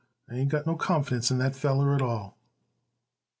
"I 0.27 0.33
ain't 0.33 0.49
got 0.49 0.65
no 0.65 0.75
confidence 0.77 1.29
in 1.29 1.37
that 1.37 1.55
feller 1.55 1.93
at 1.93 2.01
all." 2.01 2.39